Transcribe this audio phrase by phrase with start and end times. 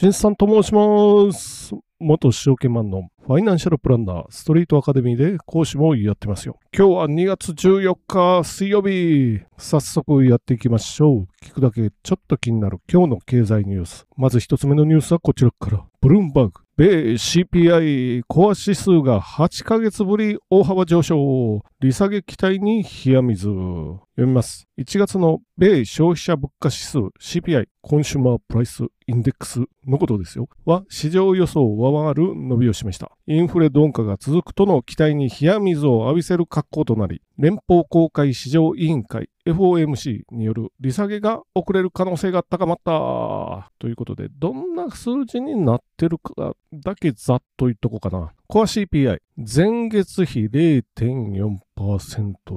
[0.00, 1.74] 新さんと申します。
[1.98, 6.56] 元証券マンのファイナンシャルプランナー、ストリートアカデミーで講師もやってますよ。
[6.74, 9.40] 今日は2月14日水曜日。
[9.58, 11.44] 早速やっていきましょう。
[11.44, 14.06] 聞くだけちょっと気になる今日の経済ニュース。
[14.16, 15.84] まず一つ目のニュースはこちらから。
[16.00, 16.62] ブルームバーグ。
[16.80, 21.60] 米 CPI コア指数が8ヶ月ぶり大幅上昇。
[21.78, 23.48] 利下げ期待に冷や水。
[23.48, 24.66] 読みます。
[24.78, 30.48] 1月の米消費者物価指数 CPI Consumer Price Indexのことですよ。
[30.64, 33.12] は市場予想を上回る伸びを示した。
[33.26, 43.70] インフレ鈍化が続くとの期待に冷や水を浴びせる格好となり、連邦公開市場委員会 FOMC による利下げが遅れる可能性が高まった。
[43.78, 48.32] ということで、どんな数字になってるかだけざっと言っとこうかな。
[48.46, 51.58] コア CPI、前月比0.4%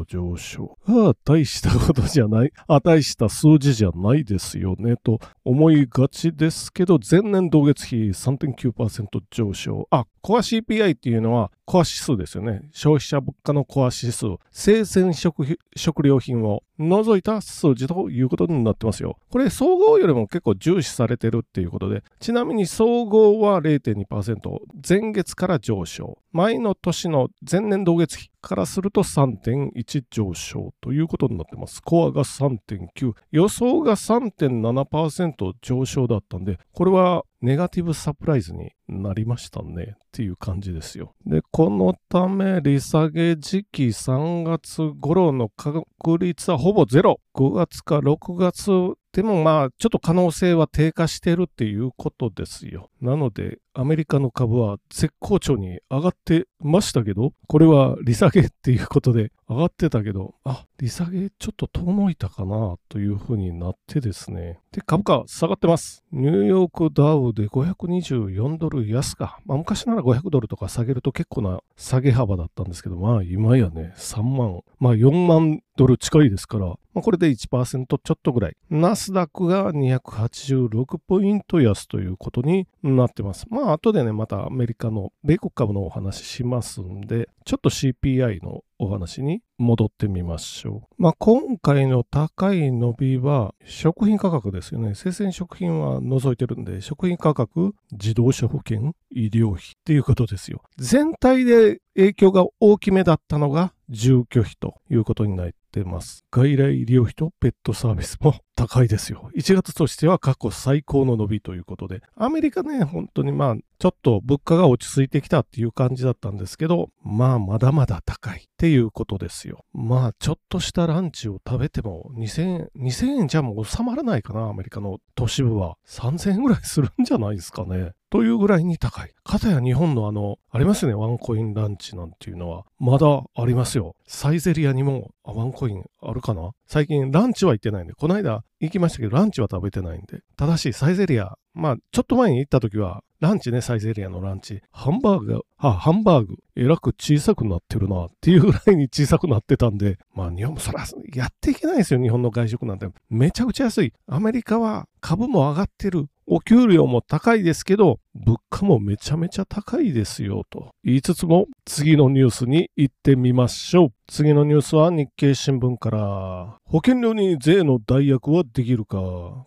[0.05, 0.77] 上昇。
[0.87, 2.51] ああ、大したことじゃない。
[2.67, 9.87] あ、大した数字じゃないですよね、と思いがちですけど、前年同月比3.9%上昇。
[9.91, 12.61] あ、コア CPI っていうのは、コア指数ですよね。
[12.71, 14.25] 消費者物価のコア指数。
[14.51, 19.17] 生鮮食食料品を除いた数字ということになってますよ。
[19.29, 26.17] これ、総合よりも結構重視されてるっていうことで、ちなみに総合は0.2%、前月から上昇。
[26.31, 31.81] 前の年の前年同月比からすると3.1上昇ということになってます。
[31.81, 41.15] コアが3.9、予想が3.7%上昇だったんで、これはネガティブサプライズになりましたねっていう感じですよ。
[41.25, 45.85] で、このため利下げ時期3月頃の確
[46.19, 47.19] 率はほぼゼロ。
[47.33, 48.69] 5月か6月
[49.13, 52.89] でもまあちょっと可能性は低下してるっていうことですよ。
[53.01, 64.59] なのでアメリカの株は絶好調に上がってましたけど、これは利下げっていうことで上がってたけど、あ、利下げちょっと遠のいたかなというふうになってですね。
[64.71, 66.03] で、株価下がってます。
[66.11, 69.39] ニューヨークダウで524ドル安か。
[69.45, 78.57] まあ昔なら500ドルとか下げると結構な下げ幅だったんですけど、まあ今やね、3万、まあ4万ドル近いですから、まあ、これで1%ちょっとぐらい。
[78.69, 83.47] ナスダックが286ポイント安ということになってます。
[83.49, 91.01] ままあ後でね、またアメリカの米国株のお話しますんで、ちょっと CPI のお話に戻ってみましょう。
[91.01, 94.95] まあ、今回の高い伸びは食品価格ですよね。
[94.95, 100.61] 生鮮食品は除いてるんで、食品価格、自動車保険、医療費っていうことですよ。
[100.77, 106.25] 全体で影響が大きめだったのが住居費ということになってます。
[106.31, 109.29] 外来医療費とペットサービスも高いですよ。
[109.35, 119.65] 1月としては過去最高の伸びということで、アメリカね、本当にまあ、ちょっと物価が落ち着いてきたっていう感じだったんですけど、まあ、まだまだ高いっていうことですよ。
[119.73, 125.75] まあ、ちょっとしたランチを食べても2000円、2000円じゃもう収まらないかな、アメリカの都市部は。
[125.87, 127.91] 3000円ぐらいするんじゃないですかね。
[128.09, 129.11] というぐらいに高い。
[129.23, 132.63] かたや日本のあの、ありますよね、ワンコインランチなんていうのは。
[132.79, 133.95] まだありますよ。
[134.05, 140.21] サイゼリアにも、あ、ワンコインあるかな最近ランチは行ってないんで、この間行きましたけど、ランチは食べてないんで。
[140.37, 144.61] ただし、サイゼリア、まあ、ちょっと前に行った時は、ランチね、サイゼリアのランチ。
[144.71, 152.87] ハンバーグが、あ、ハンバーグ、えらく小さくなってるな、っていうぐらいに小さくなってたんで、まあ日本もそら、やっていけないですよ、日本の外食なんて。
[153.09, 153.93] めちゃくちゃ安い。
[154.07, 156.07] アメリカは株も上がってる。
[156.25, 163.93] お給料も高いですけど、物価もめちゃめちゃ高いですよ、と言いつつも、次のニュースに行ってみましょう。
[164.05, 168.97] 次のニュースは日経新聞から、保険料に税の代役はできるか。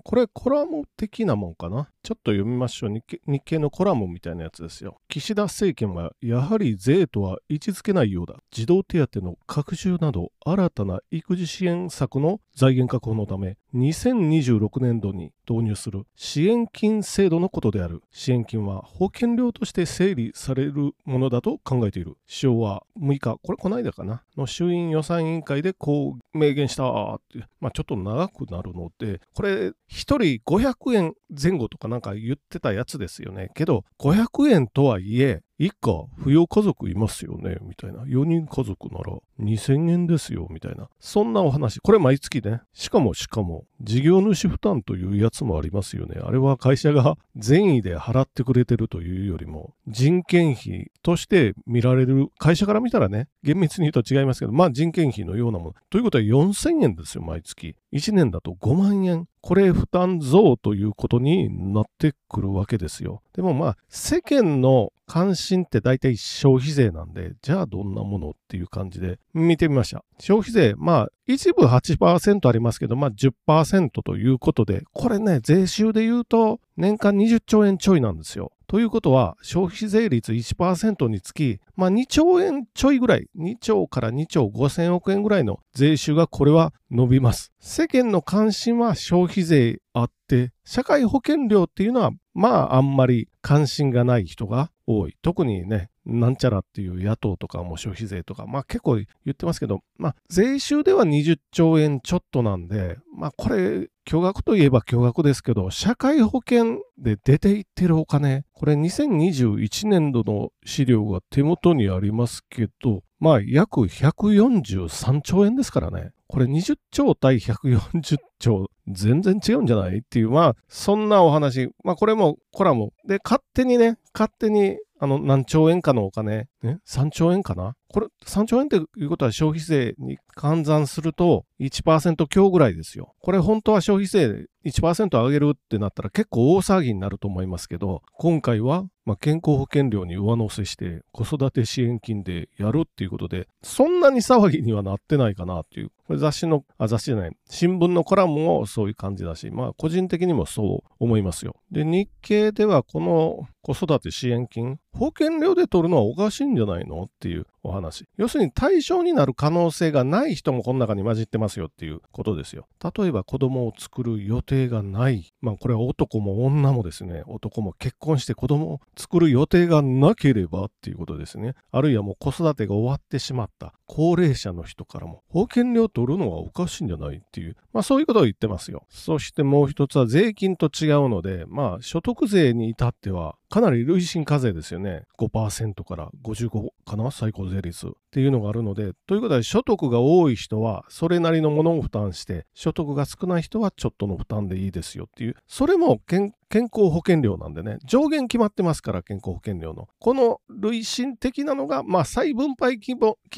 [0.02, 1.90] これコラム的なもんかな。
[2.02, 2.90] ちょっと読みましょう。
[2.90, 4.98] 日経日経のコラムみたいなやつですよ。
[5.08, 8.36] 岸田政権はやはり税とは位置づけないようだ。
[8.50, 18.02] 児童手当の拡充など新たな育児支援策の財源確保のため、2026年度に導入する支援金制度のことである。
[18.10, 22.16] 支援金は保険料として整理されるものだと考えている。
[22.26, 26.84] 首相は6日、これこの間かな、の衆院予算委員会でこう明言した
[27.14, 33.50] って、まあちょっと長くなるので、これ1人500円前後とかなんか言ってたやつですよね。
[33.54, 35.90] けど、500円とはいえ、一家
[36.20, 38.00] 扶養家族いますよねみたいな。
[38.00, 40.88] 4人家族なら2000円ですよみたいな。
[41.00, 41.80] そんなお話。
[41.80, 42.60] これ毎月ね。
[42.74, 46.20] しかもしかも、事業主負担というやつもありますよね。
[46.22, 55.74] あれは会社が善意で払ってくれてるというよりも、人件費として見られる、会社から見たらね、厳密に言うと違いますけど、まあ人件費のようなもの。
[55.88, 57.76] ということは4000円ですよ、毎月。
[57.92, 59.26] 1年だと5万円。
[59.46, 63.22] これ負担増ということになってくるわけですよ。
[63.32, 70.04] でもまあ、世間の関心って大体消費税なんで、じゃあどんなものっていう感じで見てみました。
[70.18, 78.50] 消費税、まあ、一部8%ありますけど、まあ10%ということで、これね、税収で言うと年間20兆円ちょいなんですよ。
[78.68, 87.52] ということは、消費税率1%につき、まあ2兆円ちょいぐらい、2兆から2兆5000億円ぐらいの税収がこれは伸びます。
[87.60, 95.16] 世間の関心は消費税あって、社会保険料っていうのは、まああんまり関心がない人が多い。
[95.22, 116.12] 特にね、なんちゃらっていう野党とかも消費税とか、まあ結構言ってますけど、まあ税収では20兆円ちょっとなんで、まあこれ、巨額といえば巨額ですけど、社会保険で出ていってるお金、これ2021年度の資料が手元にありますけど、まあ約143兆円ですからね。
[116.28, 121.70] これ20兆対140兆全然違うんじゃないっていう、まあそんなお話。
[121.82, 122.90] まあこれもコラム。
[123.06, 127.74] で、勝手にね、勝手にあの、何兆円かのお金、ね、3兆円かな？
[127.96, 133.14] これ、3兆円っていうことは消費税に換算すると1%強ぐらいですよ。
[133.22, 145.90] これ本当は消費税1%上げるってなったら結構大騒ぎになると思いますけど、今回はま、健康保険料に上乗せして子育て支援金でやるっていうことで、そんなに騒ぎにはなってないかなっていう。
[146.08, 151.54] これ雑誌の、あ、雑誌じゃない、新聞のコラムもそういう感じだし、まあ個人的にもそう思いますよ。
[151.70, 158.06] で、日経ではこの子育て支援金、保険料で取るのはおかしいんじゃないのっていうお話。
[158.16, 162.66] 要するに対象になる可能性がない人もこの中に混じってますよっていうことですよ。
[162.96, 165.32] 例えば子供を作る予定がない。
[165.40, 171.54] まあこれは男も女もですね、男も結婚して子供を作る予定がなければっていうことですね。
[171.72, 178.86] あるいはもう子育てが終わってしまった高齢者の人からも保険料取るのはおかしいんじゃないっていう、まあそういうことを言ってますよ。
[178.88, 185.02] そしてもう一つは税金と違うので、まあ所得税に至ってはかなり累進課税ですよね。
[185.18, 199.88] 5%から55かな最高税率っていうのがあるので、ということで所得が多い人はそれなりのものを負担して、所得が少ない人はちょっとの負担でいいですよっていう、それも健健康保険料なんでね、上限決まってますから健康保険料の。
[199.98, 202.94] この累進的なのが、まあ再分配機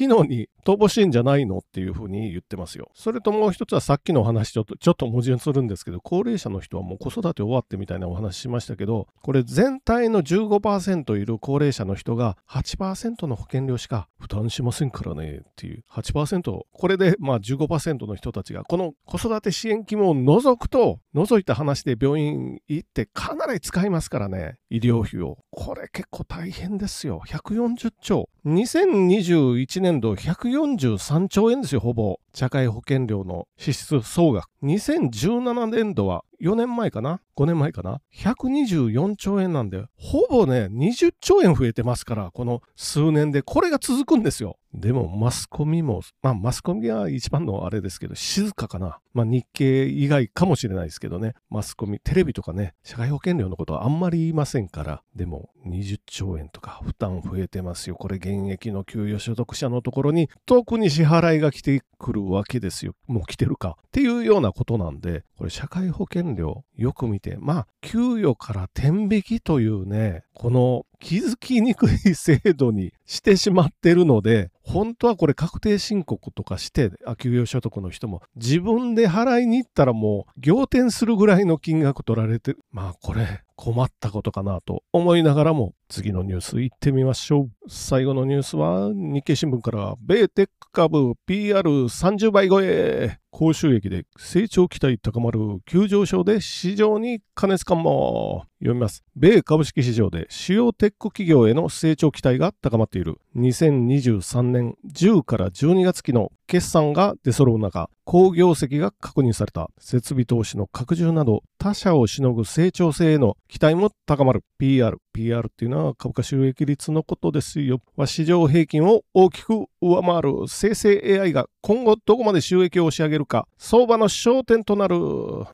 [0.07, 2.91] 能に乏しいんじゃないのっていうふうに言ってますよ。
[2.93, 25.37] それともう一つはさっきのお話ちょっと、ちょっと矛盾するんですけど、高齢者の人はもう子育て終わってみたいなお話しましたけど、これ全体の15%いる高齢者の人が8%の保険料しか負担しませんからねっていう8%、これでまあ15%の人たちがこの子育て支援金を除くと、除いた話で病院行ってかなり使いますからね、医療費を。
[25.51, 27.21] これ結構大変ですよ。
[27.27, 28.29] 140兆。
[28.45, 32.19] 2021年度143兆円ですよ、ほぼ。
[32.33, 34.47] 社会保険料の支出総額。
[34.63, 44.57] 2017年度は4年前かな ?5 年前かな ?124 兆円なんで、ほぼね、20兆円増えてますから、この数年で、これが続くんですよ。
[44.73, 48.99] でも、マスコミも、まあ、マスコミが一番のあれですけど、静かかな。
[49.13, 51.33] まあ、日経以外かもしれないですけどね。
[51.49, 57.95] マスコミ、テレビとかね、社会保険料のことはあんまり言いませんから、でも、20兆円とか負担増えてますよ。
[57.95, 62.93] これ、現役の給与所得者のところに、特に支払いが来てくるわけですよ。
[63.07, 63.77] もう来てるか。
[63.87, 82.59] っていうようなことなんで、これ、社会保険料、よく見て、まあ、給与から天引きというね、この気づきにくい制度にしてしまってるので、本当はこれ確定申告とかして、給与所得の人も自分で払いに行ったらもう仰天するぐらいの金額取られてる。
[82.71, 87.51] まあこれ困ったことかなと思いながらも次のニュース行ってみましょう。
[87.67, 99.03] 最後のニュースは日経新聞から米テック株 PR30 倍超え高収益で成長期待高まる急上昇で市場に加熱感も読みます。
[99.17, 114.97] 米株式市場で主要テック企業への成長期待が高まっている2023年10から12月期の決算が出揃う中、好業績が確認された設備投資の拡充など他社をしのぐ成長性への期待も高まる PR。
[115.13, 117.81] PR っていうのは株価収益率のことですよ。
[117.95, 124.97] は市場平均を大きく上回る生成 AI が今後どこまで収益を押し上げるか、相場の焦点となる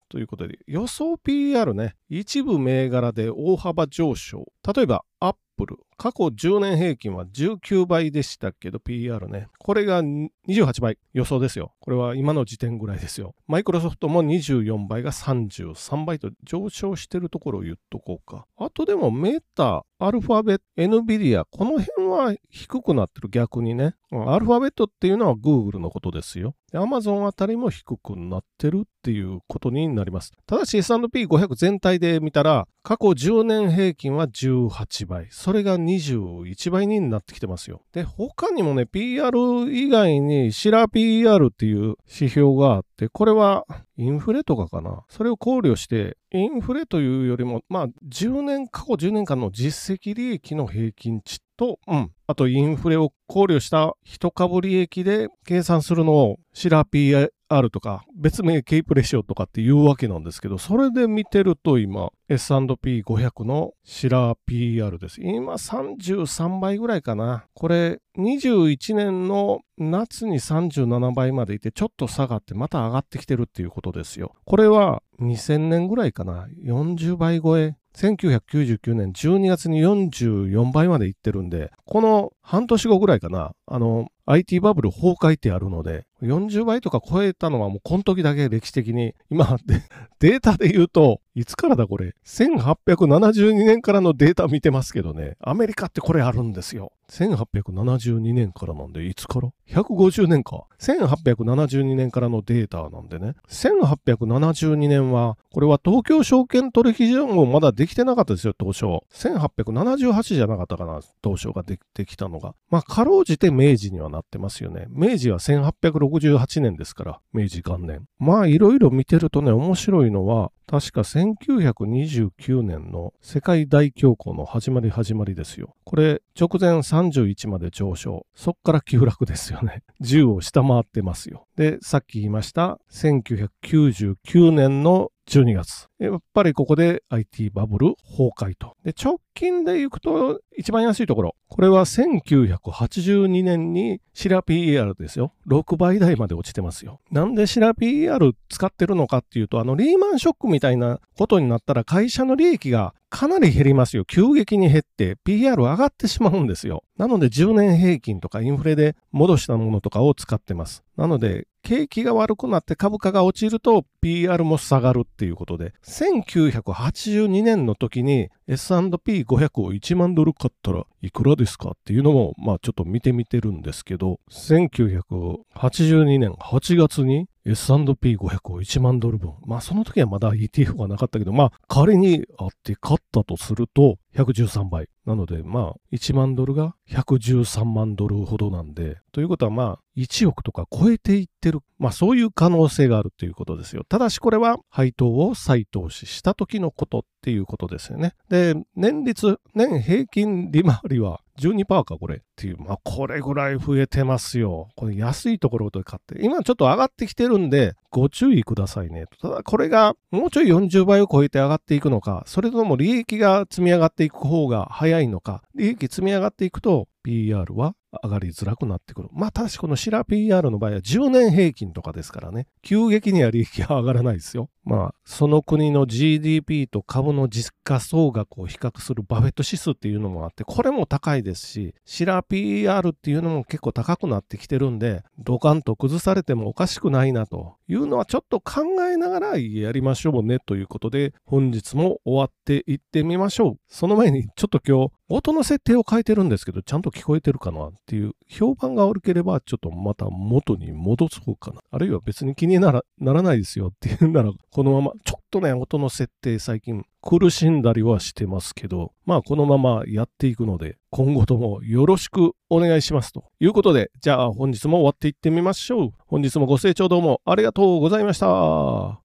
[0.07, 4.45] ということで、予想 PR ね、一部銘柄で大幅上昇。
[4.73, 5.77] 例えば、アップル。
[5.97, 9.47] 過去10年平均は19倍でしたけど、PR ね。
[9.59, 11.73] これが28倍予想ですよ。
[11.79, 13.33] これは今の時点ぐらいですよ。
[13.47, 18.45] マイクロソフトも24倍が33倍と上昇してるところを言っとこうか。
[18.57, 23.95] あとでもメータ、アルファベット、NVIDIA、この辺は低くなってる逆にね。
[24.11, 26.55] アルファベットっていうのは Google のことですよ。
[26.73, 30.31] Amazon あたりも低くなってるっていうことになります。
[30.45, 35.27] ただし S&P500 全体で見たら、過去10年平均は18倍。
[35.31, 37.81] それが21倍になってきてますよ。
[37.93, 39.37] で、他にもね、PR
[39.71, 43.65] 以外にシラ PR っていう指標があって、これは
[43.97, 45.03] インフレとかかな。
[45.09, 57.33] それを考慮して、インフレというよりも、まあ、10年、過去10年間の実績利益の平均値と、うん、あとインフレを考慮した一株利益で計算するのをシラ PR
[57.71, 65.21] とか別名ケイプレシオとかっていうわけなんですけど、それで見てると今 S&P500 のシラー PR です。
[65.21, 67.45] 今33倍ぐらいかな。
[67.53, 74.33] これ21年の夏に37倍までいてちょっと下がってまた上がってきてるっていうことですよ。
[74.45, 76.47] これは2000年ぐらいかな。
[76.63, 89.57] 40倍超え1999年12月に44倍までいってるんで、この半年後ぐらいかな、あの、IT バブル崩壊ってあるので、40倍とか超えたのはもうこの時だけ歴史的に、今、
[90.19, 96.93] データで言うと、いつからだこれ ?1872 年からのデータ見てますけどね、アメリカってこれあるんですよ。
[97.09, 100.63] 1872年からなんで、いつから ?150 年か。
[100.79, 103.35] 1872年からのデータなんでね。
[103.49, 109.03] 1872年は、これは東京証券取引所もまだできてなかったですよ、東証。
[109.13, 112.55] 1878じゃなかったかな、東証ができたのが。
[112.69, 114.87] まあ、かろうじて明治にはなってますよね。
[114.89, 118.07] 明治は1868年ですから、明治元年。
[118.19, 125.75] まあ、いろいろ見てるとね、面白いのは、確か1929年の世界大恐慌の始まり始まりですよ。
[125.83, 128.25] これ直前31まで上昇。
[128.33, 129.83] そっから急落ですよね。
[130.01, 131.45] 10を下回ってますよ。
[131.55, 135.87] で、さっき言いました1999年の12月。
[135.99, 138.75] やっぱりここで IT バブル崩壊と。
[138.83, 141.35] で、直近で行くと一番安いところ。
[141.47, 145.33] これは1982年にシラ PER ですよ。
[145.47, 146.99] 6倍台まで落ちてますよ。
[147.11, 154.05] なんでシラ PER 使ってるのかっていうと、あのリーマンショックみたいなことになったら会社の利益がかなり減りますよ。
[154.05, 156.83] 急激に減って PR 上がってしまうんですよ。
[156.97, 160.83] なので10年平均とかインフレで戻したものとかを使ってます。
[160.97, 179.33] なので景気が悪くなって株価が落ちると PR も下がるっていうことで、1982年の時に S&P500 を1万ドル買ったらいくらですかっていうのも、まあちょっと見てみてるんですけど、1982年8月に S&P500 を1万ドル分。
[179.45, 184.87] まあその時はまだ ETF がなかったけど、まあ仮にあって買ったとすると113倍。
[185.05, 191.59] なのでまあ1万ドルが113万ドルほどなんで、ということはまあ1億とか超えていってる。
[191.77, 193.83] まあそういう可能性があるということですよ。
[193.95, 198.11] ただしこれは配当を再投資した時のことっていうことですよね。
[198.27, 202.17] で、年率、年平均利回りは12%か、これ。
[202.17, 202.57] っていう。
[202.57, 204.67] まあ、これぐらい増えてますよ。
[204.75, 206.21] これ安いところで買って。
[206.25, 209.05] 今ちょっと上がってきてるんで、ご注意くださいね。
[209.21, 219.09] ただ、これがもうちょい40倍を超えて上がっていくのか、それとも利益が積み上がっていく方が早いのか、利益積み上がっていくと、PR は上がりづらくなってくる。
[219.11, 224.49] まあ、ただしこのシラ PR の場合は10年平均とかですからね、急激には利益は上がらないですよ。
[224.65, 243.59] まあ、その国の GDP と株の実価総額を比較するバフェット指数っていうのもあって、これも高いですし、シラ PR っていうのも結構高くなってきてるんで、ドカンと崩されてもおかしくないなというのはちょっと考えながらやりましょうねということで、本日も終わっていってみましょう。
[243.67, 251.61] その前にちょっと今日、音の設定を変えてるんですけど、ちゃんと聞こえてるかなっていう、評判が悪ければ、ちょっとまた元に戻そうかな。
[251.69, 252.83] あるいは別に気になら
[253.21, 265.89] ないですよっていうなら、このまま、ちょっとね、音の設定最近苦しんだりはしてますけど、まあこのままやっていくので、今後ともよろしくお願いしますということで、じゃあ本日も終わっていってみましょう。
[266.07, 269.01] 本日もご清聴どうもありがとうございました。